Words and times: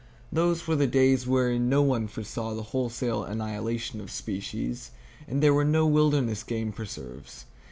Those 0.31 0.65
were 0.65 0.75
the 0.75 0.87
days 0.87 1.27
wherein 1.27 1.69
no 1.69 1.83
one 1.83 2.07
foresaw 2.07 2.55
the 2.55 2.63
wholesale 2.73 3.23
annihilation 3.23 4.01
of 4.01 4.09
species, 4.09 4.89
and 5.27 5.43
there 5.43 5.53
were 5.53 5.63
no 5.63 5.85
wilderness 5.85 6.41
game 6.41 6.71
preserves. 6.71 7.45